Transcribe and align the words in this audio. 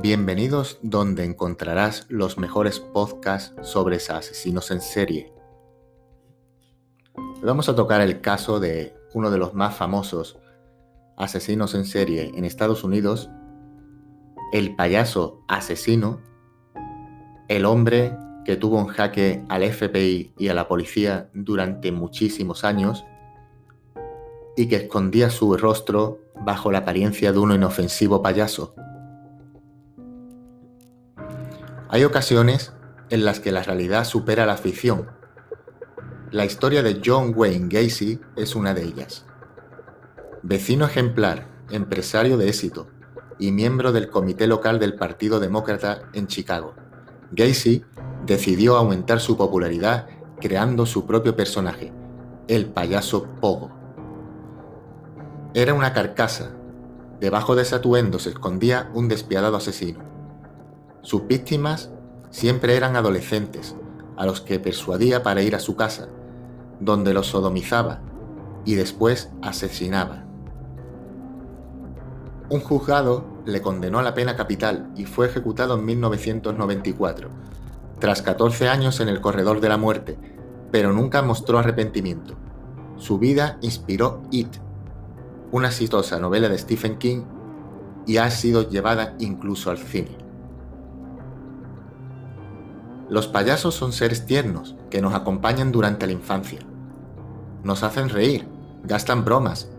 Bienvenidos 0.00 0.78
donde 0.80 1.24
encontrarás 1.24 2.06
los 2.08 2.38
mejores 2.38 2.78
podcasts 2.78 3.52
sobre 3.68 3.96
asesinos 3.96 4.70
en 4.70 4.80
serie. 4.80 5.32
Vamos 7.42 7.68
a 7.68 7.74
tocar 7.74 8.00
el 8.00 8.20
caso 8.20 8.60
de 8.60 8.94
uno 9.12 9.32
de 9.32 9.38
los 9.38 9.54
más 9.54 9.74
famosos 9.74 10.38
asesinos 11.16 11.74
en 11.74 11.84
serie 11.84 12.30
en 12.32 12.44
Estados 12.44 12.84
Unidos, 12.84 13.28
el 14.52 14.76
payaso 14.76 15.42
asesino, 15.48 16.20
el 17.48 17.64
hombre 17.64 18.16
que 18.44 18.54
tuvo 18.54 18.78
en 18.78 18.86
jaque 18.86 19.44
al 19.48 19.64
FBI 19.64 20.32
y 20.38 20.46
a 20.46 20.54
la 20.54 20.68
policía 20.68 21.28
durante 21.34 21.90
muchísimos 21.90 22.62
años 22.62 23.04
y 24.56 24.68
que 24.68 24.76
escondía 24.76 25.28
su 25.30 25.56
rostro 25.56 26.20
bajo 26.44 26.70
la 26.70 26.78
apariencia 26.78 27.32
de 27.32 27.40
un 27.40 27.52
inofensivo 27.52 28.22
payaso. 28.22 28.76
Hay 31.90 32.04
ocasiones 32.04 32.74
en 33.08 33.24
las 33.24 33.40
que 33.40 33.50
la 33.50 33.62
realidad 33.62 34.04
supera 34.04 34.44
la 34.44 34.58
ficción. 34.58 35.08
La 36.30 36.44
historia 36.44 36.82
de 36.82 37.00
John 37.02 37.32
Wayne 37.34 37.68
Gacy 37.70 38.20
es 38.36 38.54
una 38.54 38.74
de 38.74 38.84
ellas. 38.84 39.24
Vecino 40.42 40.84
ejemplar, 40.84 41.48
empresario 41.70 42.36
de 42.36 42.48
éxito 42.48 42.88
y 43.38 43.52
miembro 43.52 43.92
del 43.92 44.10
comité 44.10 44.46
local 44.46 44.78
del 44.78 44.96
Partido 44.96 45.40
Demócrata 45.40 46.02
en 46.12 46.26
Chicago, 46.26 46.74
Gacy 47.32 47.82
decidió 48.26 48.76
aumentar 48.76 49.20
su 49.20 49.38
popularidad 49.38 50.08
creando 50.42 50.84
su 50.84 51.06
propio 51.06 51.36
personaje, 51.36 51.90
el 52.48 52.66
payaso 52.66 53.28
Pogo. 53.40 53.70
Era 55.54 55.72
una 55.72 55.94
carcasa. 55.94 56.50
Debajo 57.18 57.56
de 57.56 57.62
ese 57.62 57.76
atuendo 57.76 58.18
se 58.18 58.28
escondía 58.28 58.90
un 58.92 59.08
despiadado 59.08 59.56
asesino 59.56 60.17
sus 61.08 61.26
víctimas 61.26 61.88
siempre 62.28 62.76
eran 62.76 62.94
adolescentes, 62.94 63.74
a 64.18 64.26
los 64.26 64.42
que 64.42 64.60
persuadía 64.60 65.22
para 65.22 65.40
ir 65.40 65.56
a 65.56 65.58
su 65.58 65.74
casa, 65.74 66.08
donde 66.80 67.14
los 67.14 67.28
sodomizaba 67.28 68.02
y 68.66 68.74
después 68.74 69.30
asesinaba. 69.40 70.26
Un 72.50 72.60
juzgado 72.60 73.24
le 73.46 73.62
condenó 73.62 74.00
a 74.00 74.02
la 74.02 74.12
pena 74.12 74.36
capital 74.36 74.92
y 74.96 75.06
fue 75.06 75.28
ejecutado 75.28 75.78
en 75.78 75.86
1994, 75.86 77.30
tras 77.98 78.20
14 78.20 78.68
años 78.68 79.00
en 79.00 79.08
el 79.08 79.22
corredor 79.22 79.62
de 79.62 79.70
la 79.70 79.78
muerte, 79.78 80.18
pero 80.70 80.92
nunca 80.92 81.22
mostró 81.22 81.58
arrepentimiento. 81.58 82.34
Su 82.98 83.18
vida 83.18 83.56
inspiró 83.62 84.20
It, 84.30 84.58
una 85.52 85.68
exitosa 85.68 86.18
novela 86.20 86.50
de 86.50 86.58
Stephen 86.58 86.98
King, 86.98 87.22
y 88.04 88.18
ha 88.18 88.30
sido 88.30 88.68
llevada 88.68 89.14
incluso 89.18 89.70
al 89.70 89.78
cine. 89.78 90.27
Los 93.08 93.26
payasos 93.26 93.74
son 93.74 93.92
seres 93.92 94.26
tiernos 94.26 94.76
que 94.90 95.00
nos 95.00 95.14
acompañan 95.14 95.72
durante 95.72 96.06
la 96.06 96.12
infancia. 96.12 96.58
Nos 97.62 97.82
hacen 97.82 98.10
reír, 98.10 98.46
gastan 98.84 99.24
bromas, 99.24 99.70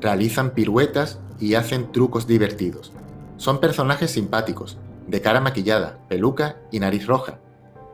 realizan 0.00 0.50
piruetas 0.50 1.18
y 1.40 1.54
hacen 1.54 1.90
trucos 1.90 2.26
divertidos. 2.26 2.92
Son 3.38 3.58
personajes 3.58 4.12
simpáticos, 4.12 4.78
de 5.06 5.20
cara 5.20 5.40
maquillada, 5.40 5.98
peluca 6.08 6.56
y 6.70 6.80
nariz 6.80 7.06
roja. 7.06 7.38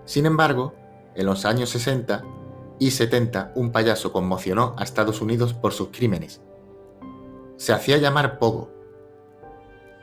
Sin 0.05 0.27
embargo, 0.27 0.75
en 1.15 1.27
los 1.27 1.45
años 1.45 1.71
60 1.71 2.23
y 2.79 2.91
70 2.91 3.53
un 3.55 3.73
payaso 3.73 4.13
conmocionó 4.13 4.75
a 4.79 4.85
Estados 4.85 5.21
Unidos 5.21 5.55
por 5.55 5.73
sus 5.73 5.89
crímenes. 5.89 6.41
Se 7.57 7.73
hacía 7.73 7.97
llamar 7.97 8.39
Pogo, 8.39 8.71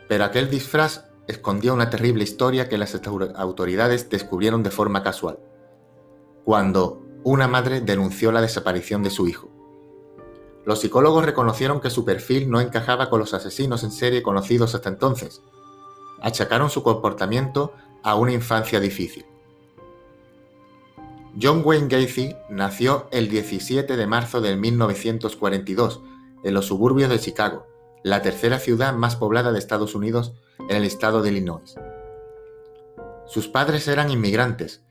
pero 0.08 0.24
aquel 0.24 0.50
disfraz 0.50 1.09
escondía 1.30 1.74
una 1.74 1.92
terrible 1.92 2.24
historia 2.24 2.68
que 2.68 2.80
las 2.80 3.00
autoridades 3.36 4.10
descubrieron 4.10 4.64
de 4.64 4.72
forma 4.72 5.04
casual, 5.04 5.38
cuando 6.44 7.04
una 7.24 7.48
madre 7.48 7.82
denunció 7.82 8.32
la 8.32 8.42
desaparición 8.42 9.04
de 9.04 9.12
su 9.12 9.28
hijo. 9.28 9.48
Los 10.66 10.80
psicólogos 10.80 11.26
reconocieron 11.26 11.82
que 11.82 11.92
su 11.92 12.04
perfil 12.04 12.50
no 12.50 12.60
encajaba 12.60 13.12
con 13.12 13.20
los 13.20 13.36
asesinos 13.36 13.84
en 13.84 13.92
serie 13.92 14.24
conocidos 14.24 14.74
hasta 14.74 14.90
entonces. 14.90 15.44
Achacaron 16.20 16.72
su 16.72 16.82
comportamiento 16.82 17.74
a 18.02 18.16
una 18.16 18.34
infancia 18.34 18.80
difícil. 18.80 19.26
John 21.40 21.62
Wayne 21.64 21.90
Gacy 21.90 22.36
nació 22.50 23.08
el 23.12 23.30
17 23.30 23.96
de 23.96 24.08
marzo 24.08 24.42
de 24.42 24.56
1942 24.56 26.02
en 26.44 26.54
los 26.56 26.66
suburbios 26.66 27.12
de 27.12 27.20
Chicago, 27.20 27.68
la 28.04 28.24
tercera 28.24 28.58
ciudad 28.58 28.96
más 28.96 29.16
poblada 29.16 29.52
de 29.52 29.60
Estados 29.60 29.94
Unidos 29.94 30.34
en 30.70 30.78
el 30.78 30.86
estado 30.86 31.22
de 31.22 31.30
Illinois. 31.30 31.76
Sus 33.26 33.48
padres 33.48 33.88
eran 33.88 34.10
inmigrantes, 34.10 34.84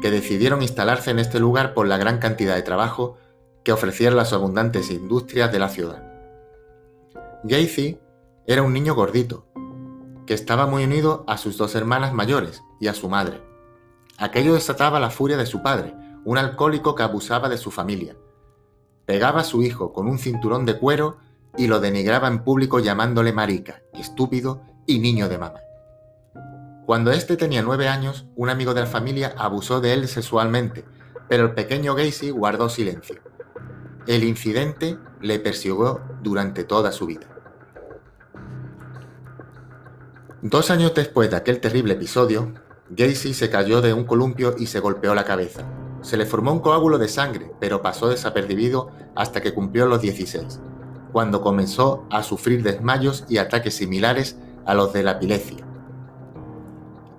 que 0.00 0.10
decidieron 0.10 0.62
instalarse 0.62 1.10
en 1.10 1.18
este 1.18 1.40
lugar 1.40 1.74
por 1.74 1.86
la 1.86 1.98
gran 1.98 2.18
cantidad 2.18 2.54
de 2.54 2.62
trabajo 2.62 3.16
que 3.64 3.72
ofrecían 3.72 4.16
las 4.16 4.32
abundantes 4.32 4.90
industrias 4.90 5.52
de 5.52 5.58
la 5.58 5.68
ciudad. 5.68 6.02
Gacy 7.44 7.98
era 8.46 8.62
un 8.62 8.72
niño 8.72 8.94
gordito, 8.94 9.46
que 10.26 10.34
estaba 10.34 10.66
muy 10.66 10.84
unido 10.84 11.24
a 11.26 11.38
sus 11.38 11.56
dos 11.56 11.74
hermanas 11.74 12.12
mayores 12.12 12.62
y 12.80 12.88
a 12.88 12.94
su 12.94 13.08
madre. 13.08 13.42
Aquello 14.18 14.54
desataba 14.54 15.00
la 15.00 15.10
furia 15.10 15.36
de 15.36 15.46
su 15.46 15.62
padre, 15.62 15.94
un 16.24 16.38
alcohólico 16.38 16.94
que 16.94 17.02
abusaba 17.02 17.48
de 17.48 17.58
su 17.58 17.70
familia. 17.70 18.16
Pegaba 19.04 19.40
a 19.40 19.44
su 19.44 19.62
hijo 19.62 19.92
con 19.92 20.08
un 20.08 20.18
cinturón 20.18 20.64
de 20.64 20.78
cuero 20.78 21.18
y 21.56 21.66
lo 21.66 21.80
denigraba 21.80 22.28
en 22.28 22.44
público 22.44 22.80
llamándole 22.80 23.32
marica, 23.32 23.82
estúpido 23.94 24.62
y 24.86 24.98
niño 24.98 25.28
de 25.28 25.38
mamá. 25.38 25.60
Cuando 26.86 27.10
éste 27.10 27.36
tenía 27.36 27.62
nueve 27.62 27.88
años, 27.88 28.26
un 28.36 28.48
amigo 28.48 28.72
de 28.72 28.82
la 28.82 28.86
familia 28.86 29.34
abusó 29.36 29.80
de 29.80 29.92
él 29.92 30.06
sexualmente, 30.06 30.84
pero 31.28 31.44
el 31.44 31.54
pequeño 31.54 31.94
Gacy 31.96 32.30
guardó 32.30 32.68
silencio. 32.68 33.16
El 34.06 34.22
incidente 34.22 34.96
le 35.20 35.40
persiguió 35.40 36.00
durante 36.22 36.62
toda 36.62 36.92
su 36.92 37.06
vida. 37.06 37.26
Dos 40.42 40.70
años 40.70 40.94
después 40.94 41.28
de 41.28 41.36
aquel 41.36 41.60
terrible 41.60 41.94
episodio, 41.94 42.52
Gacy 42.90 43.34
se 43.34 43.50
cayó 43.50 43.80
de 43.80 43.92
un 43.92 44.04
columpio 44.04 44.54
y 44.56 44.66
se 44.66 44.78
golpeó 44.78 45.12
la 45.12 45.24
cabeza. 45.24 45.64
Se 46.02 46.16
le 46.16 46.24
formó 46.24 46.52
un 46.52 46.60
coágulo 46.60 46.98
de 46.98 47.08
sangre, 47.08 47.50
pero 47.58 47.82
pasó 47.82 48.08
desapercibido 48.08 48.92
hasta 49.16 49.40
que 49.40 49.52
cumplió 49.52 49.86
los 49.86 50.02
16, 50.02 50.60
cuando 51.10 51.40
comenzó 51.40 52.06
a 52.12 52.22
sufrir 52.22 52.62
desmayos 52.62 53.24
y 53.28 53.38
ataques 53.38 53.74
similares 53.74 54.36
a 54.66 54.74
los 54.74 54.92
de 54.92 55.02
la 55.02 55.12
epilepsia. 55.12 55.64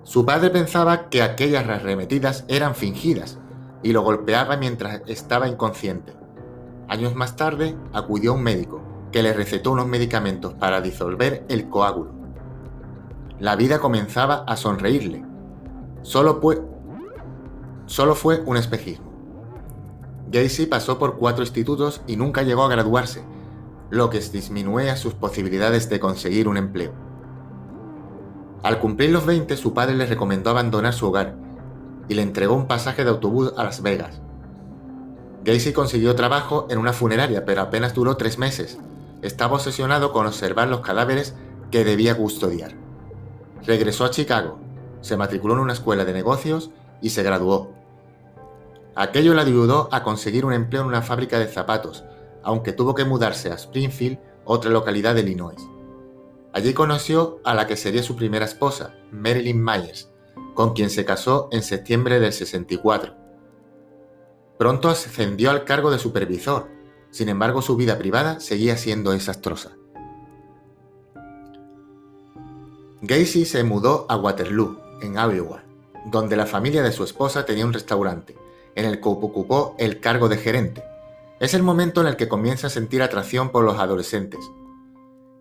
Su 0.04 0.26
padre 0.26 0.50
pensaba 0.50 1.10
que 1.10 1.22
aquellas 1.22 1.68
arremetidas 1.68 2.46
eran 2.48 2.76
fingidas 2.76 3.40
y 3.84 3.92
lo 3.92 4.04
golpeaba 4.04 4.56
mientras 4.58 5.02
estaba 5.08 5.48
inconsciente. 5.48 6.14
Años 6.88 7.16
más 7.16 7.36
tarde 7.36 7.76
acudió 7.92 8.34
un 8.34 8.44
médico 8.44 8.82
que 9.12 9.22
le 9.22 9.34
recetó 9.34 9.72
unos 9.72 9.88
medicamentos 9.88 10.54
para 10.54 10.80
disolver 10.82 11.46
el 11.50 11.70
coágulo. 11.70 12.12
La 13.40 13.56
vida 13.56 13.80
comenzaba 13.80 14.46
a 14.48 14.56
sonreírle. 14.56 15.26
Solo, 16.02 16.40
fue, 16.42 16.62
solo 17.86 18.16
fue 18.16 18.42
un 18.46 18.58
espejismo. 18.58 19.12
Gacy 20.32 20.66
pasó 20.66 20.98
por 20.98 21.18
cuatro 21.18 21.44
institutos 21.44 22.02
y 22.08 22.16
nunca 22.16 22.44
llegó 22.44 22.64
a 22.64 22.70
graduarse, 22.70 23.24
lo 23.90 24.10
que 24.10 24.20
disminuía 24.20 24.96
sus 24.96 25.14
posibilidades 25.14 25.90
de 25.90 26.00
conseguir 26.00 26.48
un 26.48 26.58
empleo. 26.58 27.07
Al 28.64 28.80
cumplir 28.80 29.12
los 29.12 29.26
20, 29.26 29.56
su 29.56 29.74
padre 29.74 29.96
le 29.96 30.06
recomendó 30.06 30.50
abandonar 30.50 30.94
su 30.94 31.08
hogar 31.08 31.36
y 32.10 32.16
le 32.16 32.22
entregó 32.22 32.56
un 32.56 32.68
pasaje 32.68 33.04
de 33.04 33.10
autobús 33.10 33.54
a 33.56 33.64
Las 33.64 33.82
Vegas. 33.82 34.22
Gacy 35.44 35.74
consiguió 35.74 36.16
trabajo 36.16 36.68
en 36.70 36.78
una 36.78 36.94
funeraria, 36.94 37.46
pero 37.46 37.62
apenas 37.62 37.94
duró 37.94 38.18
tres 38.18 38.38
meses. 38.38 38.80
Estaba 39.22 39.56
obsesionado 39.56 40.12
con 40.12 40.26
observar 40.26 40.68
los 40.68 40.82
cadáveres 40.82 41.36
que 41.72 41.86
debía 41.86 42.18
custodiar. 42.18 42.72
Regresó 43.66 44.06
a 44.06 44.10
Chicago, 44.10 44.60
se 45.02 45.18
matriculó 45.18 45.54
en 45.54 45.62
una 45.62 45.74
escuela 45.74 46.06
de 46.06 46.14
negocios 46.14 46.72
y 47.02 47.12
se 47.12 47.24
graduó. 47.24 47.72
Aquello 48.96 49.34
le 49.34 49.42
ayudó 49.42 49.90
a 49.92 50.04
conseguir 50.04 50.44
un 50.44 50.54
empleo 50.54 50.82
en 50.82 50.88
una 50.88 51.02
fábrica 51.02 51.38
de 51.38 51.48
zapatos, 51.48 52.04
aunque 52.44 52.74
tuvo 52.74 52.96
que 52.96 53.06
mudarse 53.06 53.52
a 53.52 53.56
Springfield, 53.56 54.20
otra 54.44 54.72
localidad 54.72 55.14
de 55.14 55.22
Illinois. 55.22 55.77
Allí 56.58 56.74
conoció 56.74 57.40
a 57.44 57.54
la 57.54 57.68
que 57.68 57.78
sería 57.78 58.02
su 58.02 58.16
primera 58.16 58.44
esposa, 58.44 58.96
Marilyn 59.12 59.64
Myers, 59.64 60.10
con 60.56 60.74
quien 60.74 60.90
se 60.90 61.06
casó 61.06 61.50
en 61.52 61.62
septiembre 61.62 62.20
del 62.20 62.34
64. 62.34 63.14
Pronto 64.58 64.90
ascendió 64.90 65.52
al 65.52 65.66
cargo 65.66 65.92
de 65.92 66.00
supervisor, 66.00 66.68
sin 67.12 67.30
embargo 67.30 67.62
su 67.62 67.76
vida 67.76 68.00
privada 68.00 68.40
seguía 68.40 68.76
siendo 68.76 69.12
desastrosa. 69.12 69.78
Gacy 73.04 73.46
se 73.46 73.64
mudó 73.64 74.08
a 74.10 74.18
Waterloo, 74.18 74.80
en 75.04 75.14
Iowa, 75.14 75.64
donde 76.08 76.36
la 76.36 76.48
familia 76.48 76.82
de 76.82 76.92
su 76.92 77.04
esposa 77.04 77.46
tenía 77.46 77.68
un 77.68 77.74
restaurante, 77.74 78.36
en 78.74 78.86
el 78.86 79.00
que 79.00 79.10
ocupó 79.10 79.76
el 79.78 80.00
cargo 80.00 80.28
de 80.28 80.38
gerente. 80.38 80.84
Es 81.40 81.54
el 81.54 81.62
momento 81.62 82.02
en 82.02 82.08
el 82.08 82.16
que 82.16 82.28
comienza 82.28 82.66
a 82.66 82.72
sentir 82.72 83.04
atracción 83.04 83.52
por 83.52 83.64
los 83.64 83.78
adolescentes, 83.78 84.40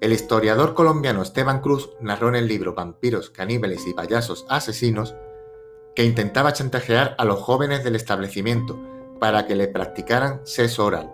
El 0.01 0.13
historiador 0.13 0.75
colombiano 0.75 1.23
Esteban 1.23 1.61
Cruz 1.61 1.91
narró 2.01 2.29
en 2.29 2.35
el 2.35 2.47
libro 2.47 2.75
Vampiros, 2.75 3.31
caníbales 3.31 3.87
y 3.87 3.95
payasos 3.95 4.45
asesinos 4.51 5.15
que 5.95 6.05
intentaba 6.05 6.53
chantajear 6.53 7.15
a 7.17 7.25
los 7.25 7.41
jóvenes 7.41 7.83
del 7.83 7.97
establecimiento 7.97 8.79
para 9.19 9.47
que 9.47 9.57
le 9.57 9.69
practicaran 9.69 10.43
sexo 10.45 10.85
oral. 10.85 11.11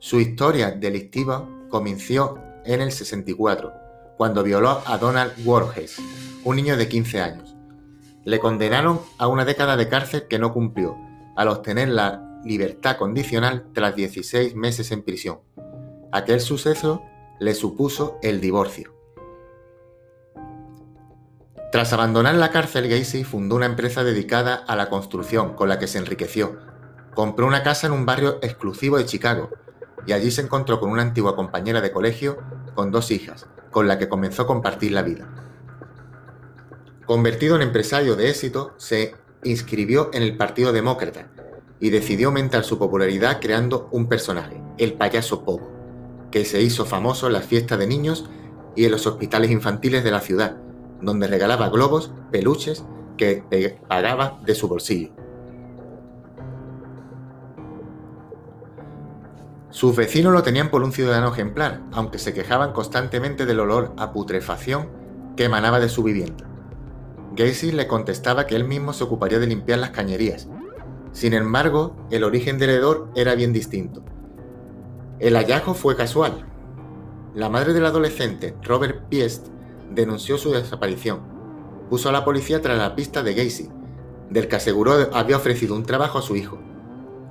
Su 0.00 0.18
historia 0.18 0.72
delictiva 0.72 1.48
comenzó 1.68 2.38
en 2.64 2.80
el 2.80 2.90
64, 2.90 3.72
cuando 4.16 4.42
violó 4.42 4.82
a 4.84 4.98
Donald 4.98 5.32
Warges, 5.44 5.98
un 6.42 6.56
niño 6.56 6.76
de 6.76 6.88
15 6.88 7.20
años. 7.20 7.54
Le 8.24 8.40
condenaron 8.40 9.00
a 9.18 9.28
una 9.28 9.44
década 9.44 9.76
de 9.76 9.88
cárcel 9.88 10.26
que 10.28 10.40
no 10.40 10.52
cumplió, 10.52 10.96
al 11.36 11.46
obtener 11.46 11.88
la 11.88 12.40
libertad 12.44 12.96
condicional 12.96 13.66
tras 13.72 13.94
16 13.94 14.56
meses 14.56 14.90
en 14.90 15.04
prisión. 15.04 15.38
Aquel 16.10 16.40
suceso 16.40 17.04
le 17.40 17.54
supuso 17.54 18.18
el 18.22 18.40
divorcio. 18.40 18.94
Tras 21.70 21.92
abandonar 21.92 22.34
la 22.34 22.50
cárcel, 22.50 22.88
Gacy 22.88 23.24
fundó 23.24 23.56
una 23.56 23.66
empresa 23.66 24.02
dedicada 24.02 24.54
a 24.54 24.74
la 24.74 24.88
construcción 24.88 25.54
con 25.54 25.68
la 25.68 25.78
que 25.78 25.86
se 25.86 25.98
enriqueció. 25.98 26.58
Compró 27.14 27.46
una 27.46 27.62
casa 27.62 27.86
en 27.86 27.92
un 27.92 28.06
barrio 28.06 28.38
exclusivo 28.40 28.96
de 28.96 29.04
Chicago 29.04 29.50
y 30.06 30.12
allí 30.12 30.30
se 30.30 30.40
encontró 30.40 30.80
con 30.80 30.90
una 30.90 31.02
antigua 31.02 31.36
compañera 31.36 31.80
de 31.80 31.92
colegio 31.92 32.38
con 32.74 32.90
dos 32.90 33.10
hijas, 33.10 33.46
con 33.70 33.86
la 33.86 33.98
que 33.98 34.08
comenzó 34.08 34.42
a 34.42 34.46
compartir 34.46 34.92
la 34.92 35.02
vida. 35.02 35.28
Convertido 37.04 37.56
en 37.56 37.62
empresario 37.62 38.16
de 38.16 38.30
éxito, 38.30 38.72
se 38.78 39.14
inscribió 39.44 40.10
en 40.14 40.22
el 40.22 40.36
Partido 40.36 40.72
Demócrata 40.72 41.28
y 41.80 41.90
decidió 41.90 42.28
aumentar 42.28 42.64
su 42.64 42.78
popularidad 42.78 43.40
creando 43.40 43.88
un 43.92 44.08
personaje, 44.08 44.60
el 44.78 44.94
payaso 44.94 45.44
Pogo 45.44 45.77
que 46.30 46.44
se 46.44 46.62
hizo 46.62 46.84
famoso 46.84 47.26
en 47.26 47.32
las 47.32 47.46
fiestas 47.46 47.78
de 47.78 47.86
niños 47.86 48.28
y 48.76 48.84
en 48.84 48.90
los 48.90 49.06
hospitales 49.06 49.50
infantiles 49.50 50.04
de 50.04 50.10
la 50.10 50.20
ciudad, 50.20 50.56
donde 51.00 51.26
regalaba 51.26 51.68
globos, 51.68 52.12
peluches 52.30 52.84
que 53.16 53.78
pagaba 53.88 54.40
de 54.44 54.54
su 54.54 54.68
bolsillo. 54.68 55.10
Sus 59.70 59.94
vecinos 59.94 60.32
lo 60.32 60.42
tenían 60.42 60.70
por 60.70 60.82
un 60.82 60.92
ciudadano 60.92 61.32
ejemplar, 61.32 61.82
aunque 61.92 62.18
se 62.18 62.32
quejaban 62.32 62.72
constantemente 62.72 63.44
del 63.44 63.60
olor 63.60 63.92
a 63.96 64.12
putrefacción 64.12 64.88
que 65.36 65.44
emanaba 65.44 65.78
de 65.78 65.88
su 65.88 66.02
vivienda. 66.02 66.48
Gacy 67.36 67.72
le 67.72 67.86
contestaba 67.86 68.46
que 68.46 68.56
él 68.56 68.64
mismo 68.64 68.92
se 68.92 69.04
ocuparía 69.04 69.38
de 69.38 69.46
limpiar 69.46 69.78
las 69.78 69.90
cañerías. 69.90 70.48
Sin 71.12 71.34
embargo, 71.34 71.94
el 72.10 72.24
origen 72.24 72.58
del 72.58 72.70
hedor 72.70 73.10
era 73.14 73.34
bien 73.34 73.52
distinto. 73.52 74.02
El 75.20 75.34
hallazgo 75.34 75.74
fue 75.74 75.96
casual. 75.96 76.46
La 77.34 77.48
madre 77.48 77.72
del 77.72 77.84
adolescente, 77.86 78.54
Robert 78.62 79.08
Piest, 79.08 79.48
denunció 79.90 80.38
su 80.38 80.52
desaparición. 80.52 81.22
Puso 81.90 82.08
a 82.08 82.12
la 82.12 82.24
policía 82.24 82.62
tras 82.62 82.78
la 82.78 82.94
pista 82.94 83.24
de 83.24 83.34
Gacy, 83.34 83.68
del 84.30 84.46
que 84.46 84.54
aseguró 84.54 84.92
había 85.12 85.36
ofrecido 85.36 85.74
un 85.74 85.82
trabajo 85.82 86.18
a 86.18 86.22
su 86.22 86.36
hijo. 86.36 86.60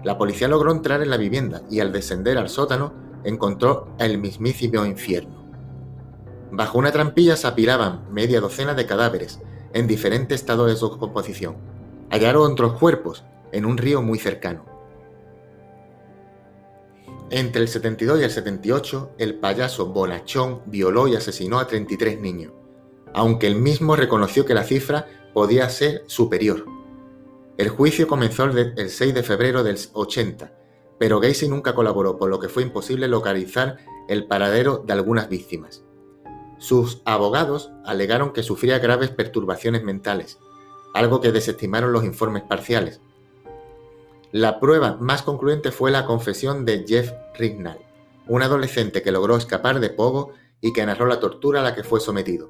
La 0.03 0.17
policía 0.17 0.49
logró 0.49 0.73
entrar 0.73 1.01
en 1.01 1.09
la 1.09 1.15
vivienda 1.15 1.61
y 1.71 1.79
al 1.79 1.93
descender 1.93 2.37
al 2.37 2.49
sótano 2.49 2.91
encontró 3.23 3.87
el 3.99 4.17
mismísimo 4.17 4.85
infierno. 4.85 5.45
Bajo 6.51 6.79
una 6.79 6.91
trampilla 6.91 7.37
se 7.37 7.47
apilaban 7.47 8.05
media 8.11 8.41
docena 8.41 8.73
de 8.73 8.85
cadáveres 8.85 9.39
en 9.71 9.87
diferentes 9.87 10.41
estados 10.41 10.67
de 10.67 10.75
su 10.75 10.97
composición. 10.97 11.55
Hallaron 12.09 12.51
otros 12.51 12.73
cuerpos 12.73 13.23
en 13.53 13.65
un 13.65 13.77
río 13.77 14.01
muy 14.01 14.19
cercano. 14.19 14.76
Entre 17.29 17.62
el 17.62 17.68
72 17.68 18.21
y 18.21 18.24
el 18.24 18.31
78, 18.31 19.15
el 19.18 19.35
payaso 19.35 19.88
Bonachón 19.88 20.62
violó 20.65 21.09
y 21.09 21.15
asesinó 21.18 21.59
a 21.59 21.68
33 21.68 22.21
niños, 22.21 22.53
aunque 23.13 23.47
él 23.47 23.57
mismo 23.57 23.97
reconoció 23.97 24.45
que 24.45 24.53
la 24.53 24.63
cifra 24.63 25.07
podía 25.33 25.69
ser 25.69 26.03
superior. 26.07 26.65
El 27.57 27.68
juicio 27.68 28.07
comenzó 28.07 28.45
el 28.45 28.89
6 28.89 29.13
de 29.13 29.24
febrero 29.24 29.63
del 29.63 29.77
80, 29.91 30.53
pero 30.97 31.19
Gacy 31.19 31.50
nunca 31.50 31.75
colaboró, 31.75 32.18
por 32.18 32.29
lo 32.29 32.39
que 32.39 32.47
fue 32.47 32.63
imposible 32.63 33.09
localizar 33.09 33.77
el 34.07 34.25
paradero 34.27 34.83
de 34.88 34.94
algunas 34.94 35.27
víctimas. 35.27 35.83
Sus 36.59 37.01
abogados 37.03 37.71
alegaron 37.83 38.31
que 38.31 38.41
sufría 38.41 38.80
graves 38.80 39.09
perturbaciones 39.09 39.83
mentales, 39.83 40.39
algo 40.94 41.19
que 41.19 41.33
desestimaron 41.33 41.91
los 41.91 42.06
informes 42.06 42.44
parciales, 42.44 43.01
la 44.31 44.59
prueba 44.59 44.97
más 45.00 45.21
concluyente 45.21 45.71
fue 45.71 45.89
la 45.89 46.06
confesión 46.06 46.65
de 46.65 46.83
Jeff 46.85 47.12
Rignall, 47.35 47.79
un 48.27 48.44
adolescente 48.44 49.01
que 49.01 49.12
logró 49.12 49.38
escapar 49.38 49.79
de 49.79 49.89
Pogo 49.89 50.31
y 50.59 50.74
que 50.74 50.85
narró 50.85 51.06
la 51.06 51.19
tortura 51.19 51.62
a 51.62 51.63
la 51.63 51.74
que 51.74 51.83
fue 51.83 52.00
sometido. 52.00 52.50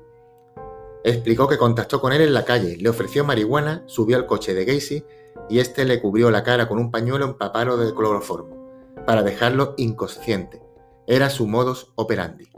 Explicó 1.04 1.48
que 1.48 1.58
contactó 1.58 2.02
con 2.02 2.14
él 2.14 2.22
en 2.22 2.34
la 2.34 2.46
calle, 2.46 2.78
le 2.78 2.90
ofreció 2.90 3.24
marihuana, 3.24 3.84
subió 3.86 4.18
al 4.18 4.26
coche 4.26 4.54
de 4.54 4.66
Gacy 4.66 5.06
y 5.50 5.60
este 5.60 5.86
le 5.86 6.02
cubrió 6.02 6.32
la 6.32 6.44
cara 6.44 6.68
con 6.68 6.80
un 6.80 6.92
pañuelo 6.92 7.26
empapado 7.26 7.78
de 7.78 7.94
cloroformo, 7.94 8.96
para 9.06 9.22
dejarlo 9.22 9.76
inconsciente. 9.78 10.62
Era 11.06 11.30
su 11.30 11.48
modus 11.48 11.92
operandi. 11.96 12.50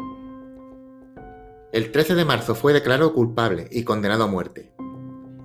El 1.71 1.91
13 1.91 2.15
de 2.15 2.25
marzo 2.25 2.55
fue 2.55 2.73
declarado 2.73 3.13
culpable 3.13 3.67
y 3.69 3.83
condenado 3.83 4.23
a 4.23 4.27
muerte. 4.27 4.71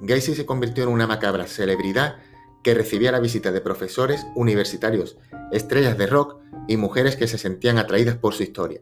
Gacy 0.01 0.35
se 0.35 0.47
convirtió 0.47 0.85
en 0.85 0.91
una 0.91 1.07
macabra 1.07 1.47
celebridad 1.47 2.17
que 2.65 2.75
recibía 2.75 3.13
la 3.13 3.21
visita 3.21 3.53
de 3.53 3.61
profesores 3.61 4.27
universitarios, 4.35 5.19
estrellas 5.53 5.97
de 5.97 6.09
rock 6.09 6.39
y 6.67 6.77
mujeres 6.77 7.15
que 7.15 7.29
se 7.29 7.39
sentían 7.39 7.79
atraídas 7.79 8.17
por 8.17 8.35
su 8.35 8.43
historia. 8.43 8.81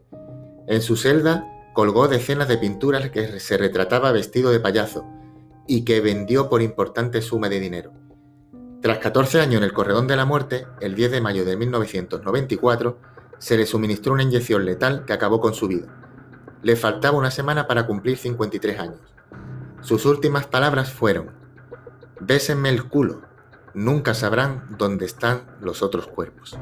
En 0.67 0.81
su 0.81 0.95
celda 0.95 1.45
colgó 1.73 2.07
decenas 2.07 2.47
de 2.47 2.57
pinturas 2.57 3.11
que 3.11 3.39
se 3.39 3.57
retrataba 3.57 4.11
vestido 4.11 4.51
de 4.51 4.59
payaso 4.59 5.05
y 5.67 5.83
que 5.83 6.01
vendió 6.01 6.49
por 6.49 6.61
importante 6.61 7.21
suma 7.21 7.49
de 7.49 7.59
dinero. 7.59 7.91
Tras 8.81 8.99
14 8.99 9.41
años 9.41 9.57
en 9.57 9.63
el 9.63 9.73
Corredón 9.73 10.07
de 10.07 10.15
la 10.15 10.25
Muerte, 10.25 10.65
el 10.81 10.95
10 10.95 11.11
de 11.11 11.21
mayo 11.21 11.45
de 11.45 11.57
1994, 11.57 12.97
se 13.37 13.57
le 13.57 13.65
suministró 13.65 14.13
una 14.13 14.23
inyección 14.23 14.65
letal 14.65 15.03
que 15.05 15.13
acabó 15.13 15.41
con 15.41 15.53
su 15.53 15.67
vida. 15.67 15.87
Le 16.61 16.77
faltaba 16.77 17.17
una 17.17 17.31
semana 17.31 17.67
para 17.67 17.85
cumplir 17.85 18.17
53 18.17 18.79
años. 18.79 19.01
Sus 19.81 20.05
últimas 20.05 20.47
palabras 20.47 20.91
fueron, 20.91 21.31
Bésenme 22.21 22.69
el 22.69 22.87
culo, 22.87 23.21
nunca 23.73 24.13
sabrán 24.13 24.65
dónde 24.77 25.05
están 25.05 25.43
los 25.61 25.81
otros 25.81 26.07
cuerpos. 26.07 26.57